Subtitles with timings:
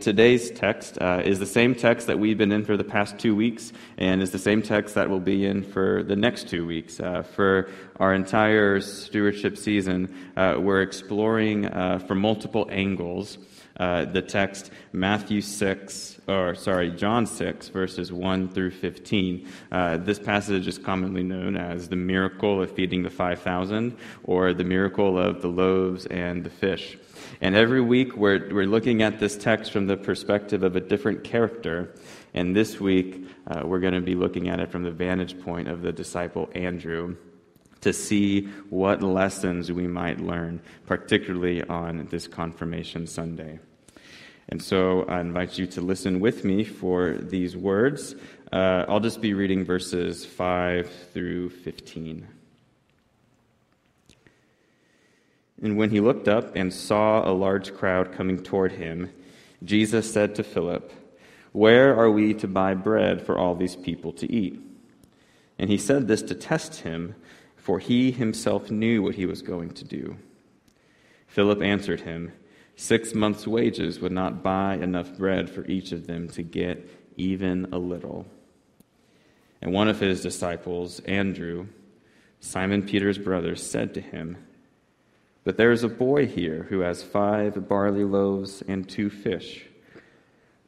[0.00, 3.36] Today's text uh, is the same text that we've been in for the past two
[3.36, 6.98] weeks, and is the same text that we'll be in for the next two weeks.
[7.00, 13.36] Uh, for our entire stewardship season, uh, we're exploring uh, from multiple angles
[13.80, 19.48] uh, the text Matthew 6, or sorry, John 6, verses 1 through 15.
[19.72, 24.64] Uh, this passage is commonly known as the miracle of feeding the 5,000, or the
[24.64, 26.98] miracle of the loaves and the fish.
[27.40, 31.24] And every week we're, we're looking at this text from the perspective of a different
[31.24, 31.94] character.
[32.34, 35.68] And this week uh, we're going to be looking at it from the vantage point
[35.68, 37.16] of the disciple Andrew
[37.80, 43.58] to see what lessons we might learn, particularly on this Confirmation Sunday.
[44.50, 48.16] And so I invite you to listen with me for these words.
[48.52, 52.26] Uh, I'll just be reading verses 5 through 15.
[55.62, 59.12] And when he looked up and saw a large crowd coming toward him,
[59.62, 60.90] Jesus said to Philip,
[61.52, 64.60] Where are we to buy bread for all these people to eat?
[65.60, 67.14] And he said this to test him,
[67.56, 70.16] for he himself knew what he was going to do.
[71.28, 72.32] Philip answered him,
[72.80, 77.66] Six months' wages would not buy enough bread for each of them to get even
[77.72, 78.24] a little.
[79.60, 81.66] And one of his disciples, Andrew,
[82.40, 84.38] Simon Peter's brother, said to him,
[85.44, 89.66] but there is a boy here who has five barley loaves and two fish.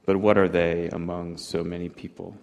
[0.05, 2.37] But what are they among so many people?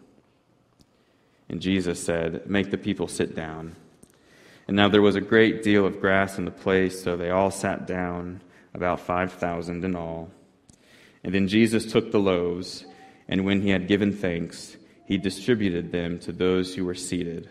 [1.48, 3.76] And Jesus said, Make the people sit down.
[4.68, 7.52] And now there was a great deal of grass in the place, so they all
[7.52, 8.42] sat down,
[8.74, 10.30] about 5,000 in all.
[11.24, 12.86] And then Jesus took the loaves,
[13.28, 17.50] and when he had given thanks, he distributed them to those who were seated.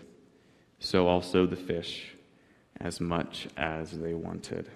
[0.78, 2.14] So also the fish
[2.80, 4.70] as much as they wanted.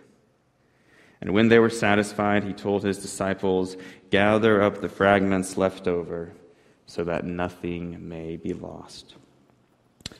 [1.20, 3.76] And when they were satisfied, he told his disciples,
[4.10, 6.32] Gather up the fragments left over,
[6.86, 9.14] so that nothing may be lost.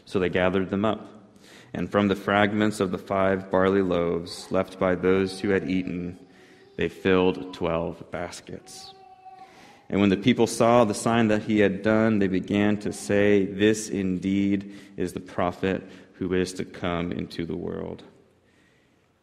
[0.05, 1.22] So they gathered them up.
[1.75, 6.19] And from the fragments of the five barley loaves left by those who had eaten,
[6.77, 8.95] they filled twelve baskets.
[9.89, 13.45] And when the people saw the sign that he had done, they began to say,
[13.45, 15.83] This indeed is the prophet
[16.15, 18.03] who is to come into the world.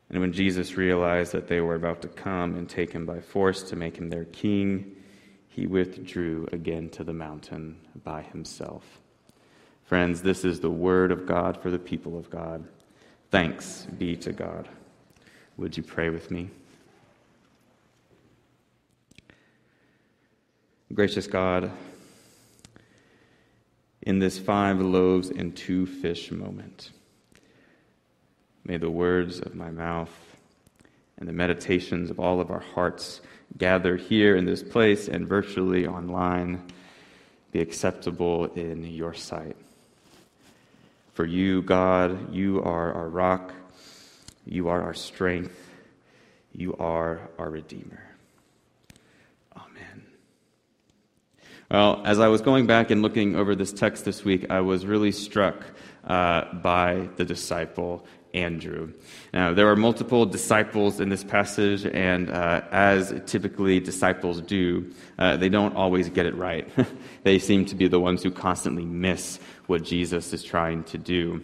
[0.09, 3.63] And when Jesus realized that they were about to come and take him by force
[3.63, 4.95] to make him their king,
[5.47, 8.83] he withdrew again to the mountain by himself.
[9.89, 12.63] Friends, this is the word of God for the people of God.
[13.31, 14.69] Thanks be to God.
[15.57, 16.51] Would you pray with me?
[20.94, 21.72] Gracious God,
[24.03, 26.91] in this five loaves and two fish moment.
[28.63, 30.13] May the words of my mouth
[31.17, 33.21] and the meditations of all of our hearts
[33.57, 36.61] gathered here in this place and virtually online
[37.51, 39.57] be acceptable in your sight.
[41.19, 43.52] For you, God, you are our rock,
[44.46, 45.69] you are our strength,
[46.53, 48.02] you are our Redeemer.
[49.53, 50.06] Amen.
[51.69, 54.85] Well, as I was going back and looking over this text this week, I was
[54.85, 55.62] really struck
[56.06, 58.94] uh, by the disciple Andrew.
[59.34, 65.38] Now, there are multiple disciples in this passage, and uh, as typically disciples do, uh,
[65.38, 66.69] they don't always get it right.
[67.23, 71.41] they seem to be the ones who constantly miss what Jesus is trying to do.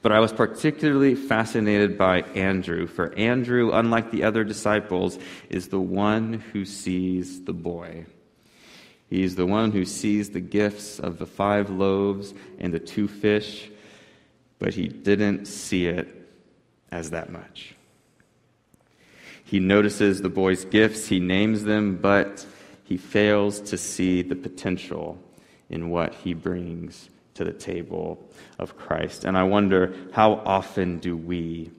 [0.00, 5.80] But I was particularly fascinated by Andrew, for Andrew, unlike the other disciples, is the
[5.80, 8.06] one who sees the boy.
[9.08, 13.70] He's the one who sees the gifts of the five loaves and the two fish,
[14.62, 16.06] but he didn't see it
[16.92, 17.74] as that much.
[19.42, 22.46] He notices the boy's gifts, he names them, but
[22.84, 25.18] he fails to see the potential
[25.68, 28.24] in what he brings to the table
[28.60, 29.24] of Christ.
[29.24, 31.72] And I wonder how often do we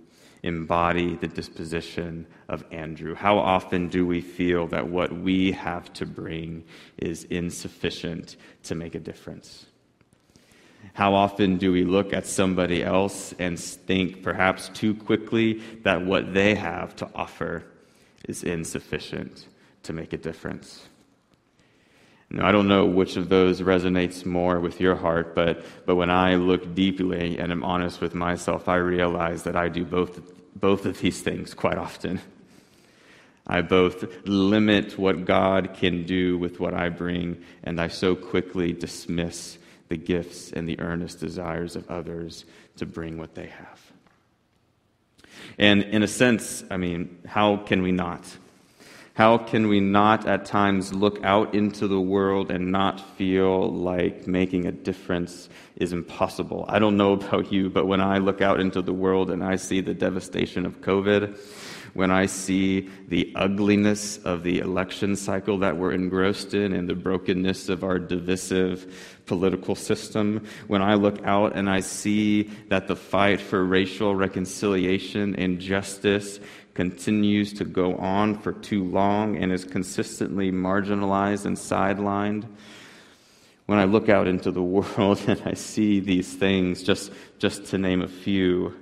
[0.44, 3.16] embody the disposition of Andrew?
[3.16, 6.66] How often do we feel that what we have to bring
[6.98, 9.68] is insufficient to make a difference?
[10.94, 16.34] How often do we look at somebody else and think perhaps too quickly that what
[16.34, 17.64] they have to offer
[18.28, 19.48] is insufficient
[19.84, 20.88] to make a difference?
[22.30, 26.10] Now, I don't know which of those resonates more with your heart, but, but when
[26.10, 30.20] I look deeply and am honest with myself, I realize that I do both,
[30.60, 32.20] both of these things quite often.
[33.46, 38.74] I both limit what God can do with what I bring, and I so quickly
[38.74, 39.60] dismiss
[39.90, 42.46] the gifts and the earnest desires of others
[42.78, 43.92] to bring what they have.
[45.58, 48.26] And in a sense, I mean, how can we not?
[49.16, 54.26] How can we not at times look out into the world and not feel like
[54.26, 56.66] making a difference is impossible?
[56.68, 59.58] I don't know about you, but when I look out into the world and I
[59.58, 61.38] see the devastation of COVID,
[61.94, 66.96] when I see the ugliness of the election cycle that we're engrossed in and the
[66.96, 72.96] brokenness of our divisive political system, when I look out and I see that the
[72.96, 76.40] fight for racial reconciliation and justice
[76.74, 82.48] continues to go on for too long and is consistently marginalized and sidelined,
[83.68, 87.78] when I look out into the world and I see these things, just, just to
[87.78, 88.76] name a few,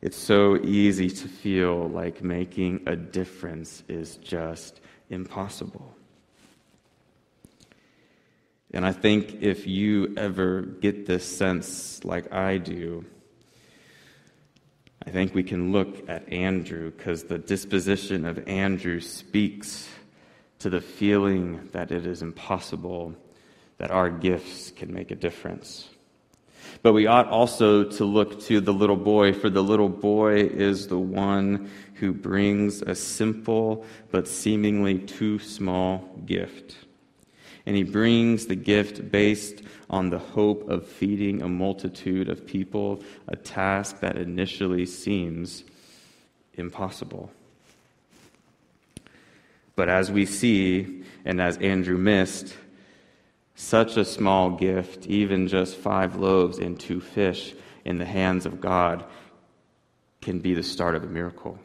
[0.00, 4.80] it's so easy to feel like making a difference is just
[5.10, 5.94] impossible.
[8.72, 13.04] And I think if you ever get this sense like I do,
[15.06, 19.88] I think we can look at Andrew because the disposition of Andrew speaks
[20.58, 23.14] to the feeling that it is impossible
[23.78, 25.88] that our gifts can make a difference.
[26.82, 30.88] But we ought also to look to the little boy, for the little boy is
[30.88, 36.76] the one who brings a simple but seemingly too small gift.
[37.66, 43.02] And he brings the gift based on the hope of feeding a multitude of people,
[43.26, 45.64] a task that initially seems
[46.54, 47.30] impossible.
[49.76, 52.56] But as we see, and as Andrew missed,
[53.58, 58.60] such a small gift, even just five loaves and two fish in the hands of
[58.60, 59.04] God,
[60.20, 61.58] can be the start of a miracle.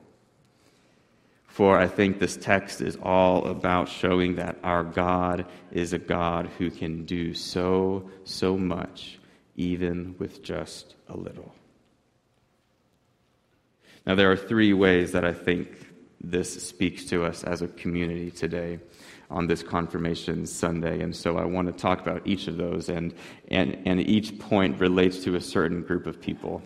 [1.45, 6.49] For I think this text is all about showing that our God is a God
[6.57, 9.19] who can do so, so much,
[9.55, 11.53] even with just a little.
[14.07, 18.31] Now, there are three ways that I think this speaks to us as a community
[18.31, 18.79] today
[19.33, 21.01] on this confirmation Sunday.
[21.01, 23.13] And so I want to talk about each of those, and,
[23.49, 26.61] and, and each point relates to a certain group of people.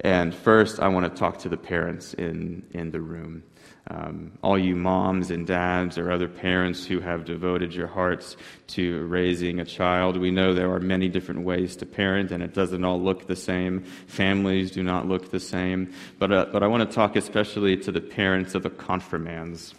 [0.00, 3.42] And first, I want to talk to the parents in, in the room.
[3.90, 8.36] Um, all you moms and dads or other parents who have devoted your hearts
[8.68, 12.54] to raising a child, we know there are many different ways to parent, and it
[12.54, 13.82] doesn't all look the same.
[14.06, 15.92] Families do not look the same.
[16.18, 19.74] But, uh, but I want to talk especially to the parents of the confirmands.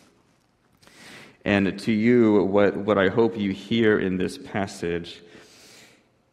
[1.46, 5.22] And to you, what, what I hope you hear in this passage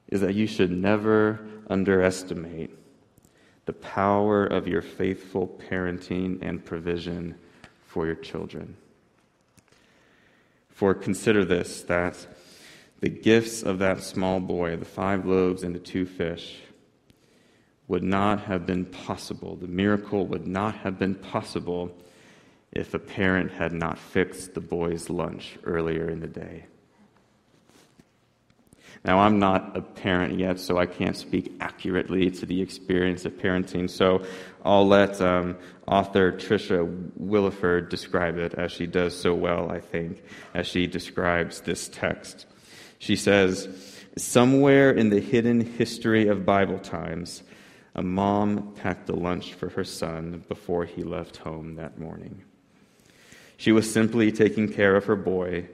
[0.08, 2.70] is that you should never underestimate
[3.66, 7.34] the power of your faithful parenting and provision
[7.84, 8.76] for your children.
[10.68, 12.26] For consider this that
[13.00, 16.58] the gifts of that small boy, the five loaves and the two fish,
[17.88, 19.56] would not have been possible.
[19.56, 21.96] The miracle would not have been possible
[22.72, 26.66] if a parent had not fixed the boy's lunch earlier in the day.
[29.04, 33.34] Now, I'm not a parent yet, so I can't speak accurately to the experience of
[33.34, 33.88] parenting.
[33.88, 34.24] So
[34.64, 40.22] I'll let um, author Tricia Williford describe it as she does so well, I think,
[40.54, 42.46] as she describes this text.
[42.98, 43.68] She says,
[44.18, 47.42] Somewhere in the hidden history of Bible times,
[47.94, 52.42] a mom packed a lunch for her son before he left home that morning.
[53.56, 55.66] She was simply taking care of her boy,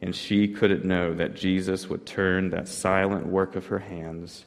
[0.00, 4.44] and she couldn't know that Jesus would turn that silent work of her hands,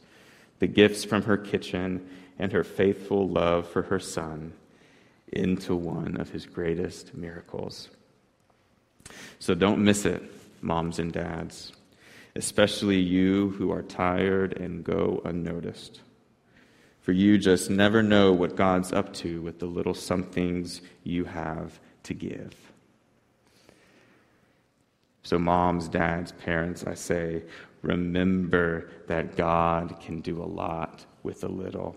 [0.60, 2.08] the gifts from her kitchen,
[2.40, 4.54] and her faithful love for her son
[5.32, 7.90] into one of his greatest miracles.
[9.40, 10.24] So don't miss it,
[10.62, 11.74] moms and dads,
[12.36, 16.02] especially you who are tired and go unnoticed.
[17.02, 21.80] For you just never know what God's up to with the little somethings you have
[22.04, 22.56] to give.
[25.24, 27.44] So, moms, dads, parents, I say,
[27.82, 31.96] remember that God can do a lot with a little.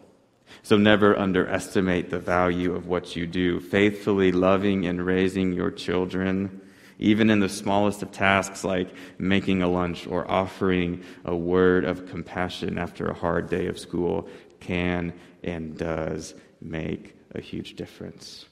[0.63, 6.61] So, never underestimate the value of what you do, faithfully loving and raising your children,
[7.01, 12.07] even in the smallest of tasks like making a lunch or offering a word of
[12.07, 14.29] compassion after a hard day of school,
[14.61, 18.47] can and does make a huge difference.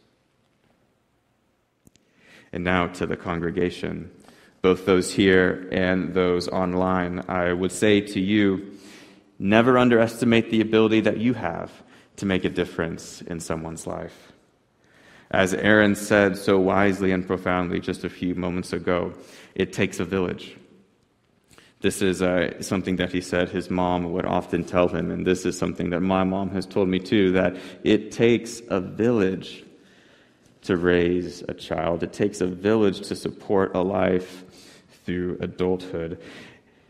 [2.52, 4.10] And now to the congregation
[4.64, 8.72] both those here and those online, I would say to you
[9.38, 11.70] never underestimate the ability that you have
[12.16, 14.32] to make a difference in someone's life.
[15.30, 19.12] As Aaron said so wisely and profoundly just a few moments ago,
[19.54, 20.56] it takes a village.
[21.82, 25.44] This is uh, something that he said his mom would often tell him, and this
[25.44, 29.62] is something that my mom has told me too that it takes a village
[30.62, 32.02] to raise a child.
[32.02, 34.43] It takes a village to support a life
[35.04, 36.20] through adulthood.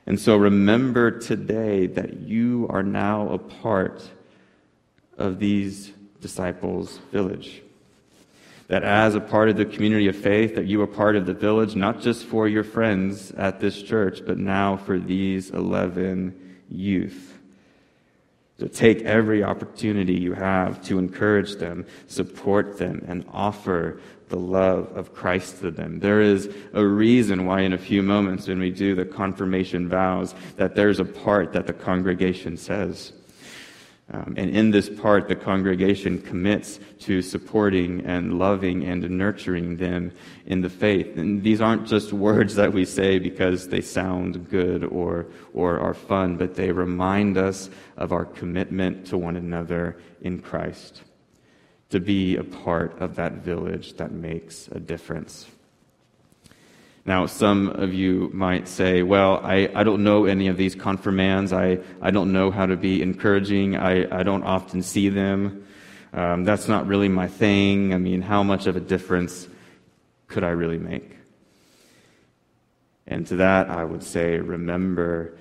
[0.07, 4.09] And so remember today that you are now a part
[5.17, 7.63] of these disciples' village.
[8.69, 11.35] That as a part of the community of faith, that you are part of the
[11.35, 17.34] village, not just for your friends at this church, but now for these 11 youth.
[18.59, 24.97] So take every opportunity you have to encourage them, support them, and offer the love
[24.97, 25.99] of Christ to them.
[25.99, 30.35] There is a reason why, in a few moments, when we do the confirmation vows,
[30.57, 33.13] that there's a part that the congregation says.
[34.13, 40.13] Um, and in this part, the congregation commits to supporting and loving and nurturing them
[40.45, 41.17] in the faith.
[41.17, 45.95] And these aren't just words that we say because they sound good or, or are
[45.95, 51.03] fun, but they remind us of our commitment to one another in Christ,
[51.89, 55.47] to be a part of that village that makes a difference.
[57.07, 61.53] Now, some of you might say, well, I, I don't know any of these confirmands.
[61.53, 63.77] I, I don't know how to be encouraging.
[63.77, 65.67] I, I don't often see them.
[66.15, 67.93] Um, that's not really my thing.
[67.93, 69.49] I mean, how much of a difference
[70.29, 71.19] could I really make?
[73.07, 75.37] And to that, I would say, remember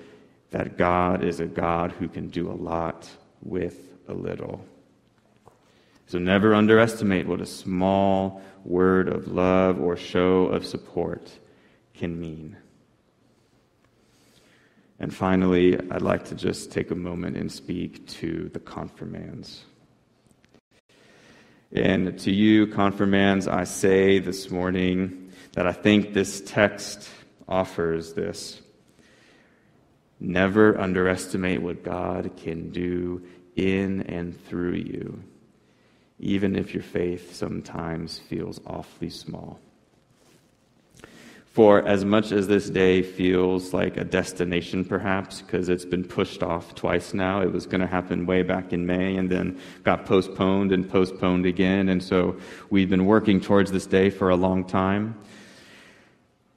[0.50, 3.08] that God is a God who can do a lot
[3.42, 4.62] with a little.
[6.08, 11.30] So never underestimate what a small word of love or show of support
[11.94, 12.56] can mean.
[14.98, 19.64] And finally, I'd like to just take a moment and speak to the confirmands.
[21.72, 27.08] And to you, confirmands, I say this morning that I think this text
[27.48, 28.60] offers this.
[30.20, 35.22] Never underestimate what God can do in and through you,
[36.20, 39.58] even if your faith sometimes feels awfully small.
[41.54, 46.42] For as much as this day feels like a destination, perhaps, because it's been pushed
[46.42, 50.04] off twice now, it was going to happen way back in May and then got
[50.04, 51.88] postponed and postponed again.
[51.88, 52.34] And so
[52.70, 55.16] we've been working towards this day for a long time.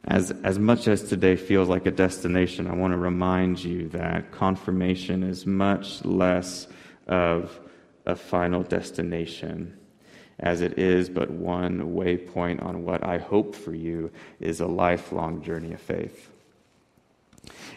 [0.06, 4.32] As, as much as today feels like a destination, I want to remind you that
[4.32, 6.68] confirmation is much less
[7.06, 7.60] of
[8.08, 9.77] a final destination
[10.39, 15.41] as it is but one waypoint on what I hope for you is a lifelong
[15.41, 16.29] journey of faith.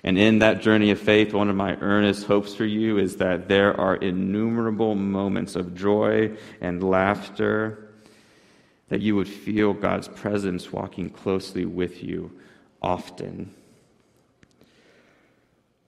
[0.02, 3.48] And in that journey of faith, one of my earnest hopes for you is that
[3.48, 7.92] there are innumerable moments of joy and laughter,
[8.88, 12.30] that you would feel God's presence walking closely with you
[12.82, 13.54] often.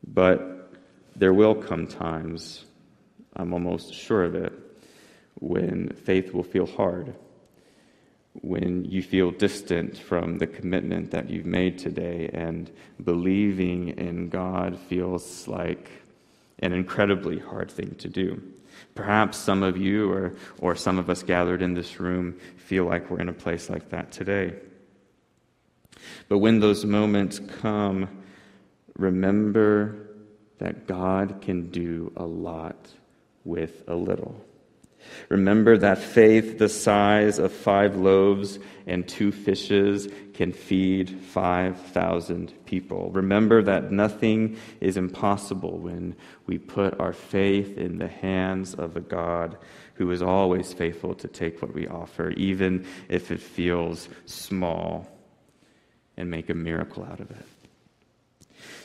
[0.07, 0.73] But
[1.17, 2.65] there will come times,
[3.35, 4.53] I'm almost sure of it,
[5.41, 7.15] when faith will feel hard,
[8.41, 12.71] when you feel distant from the commitment that you've made today, and
[13.05, 15.91] believing in God feels like
[16.61, 18.43] an incredibly hard thing to do.
[18.95, 23.11] Perhaps some of you or, or some of us gathered in this room feel like
[23.11, 24.55] we're in a place like that today.
[26.29, 28.09] But when those moments come,
[28.97, 30.09] remember
[30.59, 32.89] that God can do a lot
[33.45, 34.41] with a little.
[35.29, 43.11] Remember that faith the size of five loaves and two fishes can feed 5,000 people.
[43.11, 46.17] Remember that nothing is impossible when
[46.47, 49.57] we put our faith in the hands of a God
[49.95, 55.07] who is always faithful to take what we offer, even if it feels small,
[56.17, 57.47] and make a miracle out of it.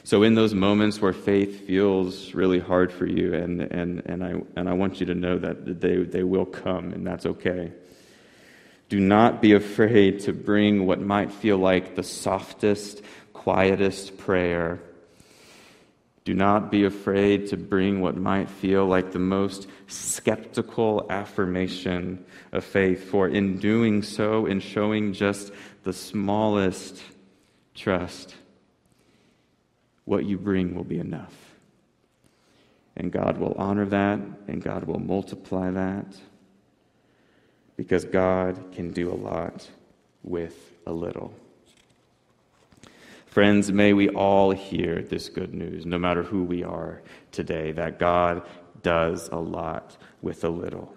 [0.08, 4.36] So, in those moments where faith feels really hard for you, and, and, and, I,
[4.56, 7.74] and I want you to know that they, they will come, and that's okay.
[8.88, 13.02] Do not be afraid to bring what might feel like the softest,
[13.34, 14.80] quietest prayer.
[16.24, 22.24] Do not be afraid to bring what might feel like the most skeptical affirmation
[22.54, 25.52] of faith, for in doing so, in showing just
[25.84, 27.04] the smallest
[27.76, 28.36] trust,
[30.08, 31.36] what you bring will be enough.
[32.96, 36.06] And God will honor that, and God will multiply that,
[37.76, 39.70] because God can do a lot
[40.24, 41.34] with a little.
[43.26, 47.02] Friends, may we all hear this good news, no matter who we are
[47.34, 48.48] today, that God
[48.82, 50.96] does a lot with a little.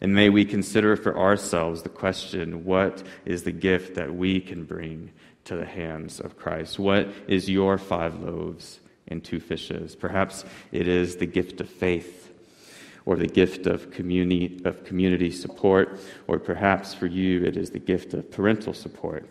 [0.00, 4.64] And may we consider for ourselves the question what is the gift that we can
[4.64, 5.12] bring
[5.44, 6.78] to the hands of Christ?
[6.78, 9.96] What is your five loaves and two fishes?
[9.96, 12.30] Perhaps it is the gift of faith
[13.04, 17.78] or the gift of community, of community support, or perhaps for you it is the
[17.78, 19.28] gift of parental support.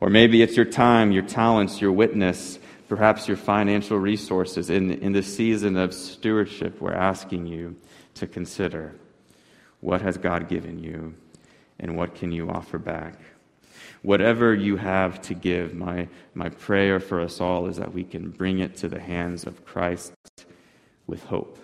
[0.00, 4.70] Or maybe it's your time, your talents, your witness, perhaps your financial resources.
[4.70, 7.76] In, in this season of stewardship, we're asking you
[8.14, 8.94] to consider
[9.80, 11.14] what has God given you
[11.78, 13.14] and what can you offer back.
[14.06, 18.30] Whatever you have to give, my, my prayer for us all is that we can
[18.30, 20.12] bring it to the hands of Christ
[21.08, 21.58] with hope,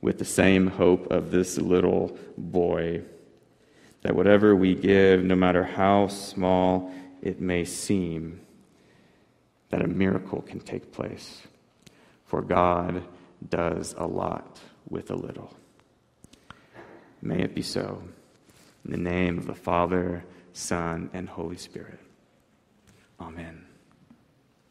[0.00, 3.02] with the same hope of this little boy.
[4.00, 8.40] That whatever we give, no matter how small it may seem,
[9.68, 11.42] that a miracle can take place.
[12.24, 13.02] For God
[13.46, 15.54] does a lot with a little.
[17.20, 18.02] May it be so.
[18.86, 20.24] In the name of the Father,
[20.58, 22.00] Son, and Holy Spirit.
[23.20, 23.67] Amen.